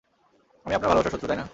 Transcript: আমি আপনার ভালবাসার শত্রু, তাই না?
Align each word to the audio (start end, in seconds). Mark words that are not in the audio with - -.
আমি 0.65 0.73
আপনার 0.75 0.89
ভালবাসার 0.89 1.13
শত্রু, 1.13 1.27
তাই 1.27 1.37
না? 1.37 1.45